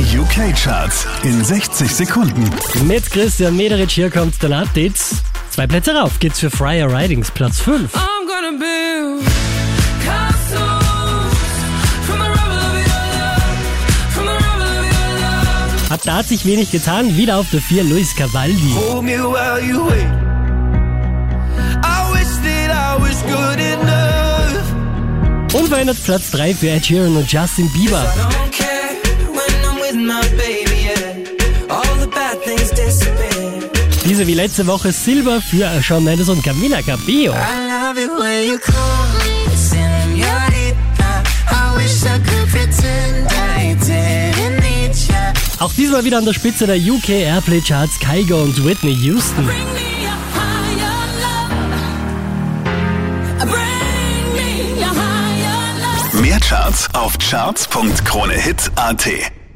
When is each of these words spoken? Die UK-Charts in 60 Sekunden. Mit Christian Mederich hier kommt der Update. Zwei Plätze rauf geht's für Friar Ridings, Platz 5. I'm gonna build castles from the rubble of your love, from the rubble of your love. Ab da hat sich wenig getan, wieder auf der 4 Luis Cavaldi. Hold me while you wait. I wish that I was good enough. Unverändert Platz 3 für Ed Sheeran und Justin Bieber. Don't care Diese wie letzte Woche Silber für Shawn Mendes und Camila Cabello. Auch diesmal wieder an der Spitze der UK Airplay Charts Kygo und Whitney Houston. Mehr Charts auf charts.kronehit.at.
Die 0.00 0.18
UK-Charts 0.18 1.06
in 1.24 1.44
60 1.44 1.94
Sekunden. 1.94 2.48
Mit 2.84 3.10
Christian 3.10 3.54
Mederich 3.54 3.92
hier 3.92 4.08
kommt 4.08 4.42
der 4.42 4.50
Update. 4.50 4.96
Zwei 5.50 5.66
Plätze 5.66 5.94
rauf 5.94 6.18
geht's 6.18 6.38
für 6.38 6.50
Friar 6.50 6.90
Ridings, 6.90 7.30
Platz 7.30 7.60
5. 7.60 7.92
I'm 7.94 8.26
gonna 8.26 8.52
build 8.58 9.26
castles 10.02 11.34
from 12.06 12.18
the 12.18 12.30
rubble 12.30 12.56
of 12.56 12.72
your 12.80 13.04
love, 13.12 13.44
from 14.14 14.24
the 14.24 14.32
rubble 14.32 14.64
of 14.64 14.84
your 14.86 15.12
love. 15.20 15.92
Ab 15.92 16.00
da 16.02 16.16
hat 16.16 16.28
sich 16.28 16.46
wenig 16.46 16.70
getan, 16.70 17.14
wieder 17.18 17.36
auf 17.36 17.50
der 17.52 17.60
4 17.60 17.84
Luis 17.84 18.16
Cavaldi. 18.16 18.74
Hold 18.74 19.04
me 19.04 19.18
while 19.18 19.62
you 19.62 19.86
wait. 19.86 20.06
I 21.84 22.10
wish 22.14 22.38
that 22.42 22.70
I 22.70 22.96
was 22.98 23.20
good 23.24 23.60
enough. 23.60 24.64
Unverändert 25.52 26.02
Platz 26.02 26.30
3 26.30 26.54
für 26.54 26.70
Ed 26.70 26.86
Sheeran 26.86 27.14
und 27.18 27.30
Justin 27.30 27.70
Bieber. 27.72 28.02
Don't 28.16 28.50
care 28.50 28.69
Diese 34.04 34.26
wie 34.26 34.34
letzte 34.34 34.66
Woche 34.66 34.92
Silber 34.92 35.40
für 35.40 35.82
Shawn 35.82 36.04
Mendes 36.04 36.28
und 36.28 36.42
Camila 36.42 36.82
Cabello. 36.82 37.34
Auch 45.60 45.72
diesmal 45.74 46.04
wieder 46.04 46.18
an 46.18 46.24
der 46.24 46.34
Spitze 46.34 46.66
der 46.66 46.76
UK 46.76 47.10
Airplay 47.10 47.60
Charts 47.60 47.98
Kygo 47.98 48.42
und 48.42 48.64
Whitney 48.64 48.94
Houston. 48.94 49.48
Mehr 56.20 56.40
Charts 56.40 56.88
auf 56.94 57.16
charts.kronehit.at. 57.18 59.39